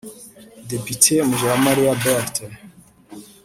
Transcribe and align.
Depite 0.71 1.13
Mujawamaliya 1.27 1.93
Berthe 2.03 2.45